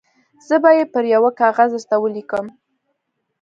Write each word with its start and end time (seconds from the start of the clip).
زه 0.47 0.55
به 0.63 0.69
یې 0.77 0.85
پر 0.93 1.03
یوه 1.13 1.31
کاغذ 1.39 1.69
درته 1.73 1.95
ولیکم. 1.99 2.45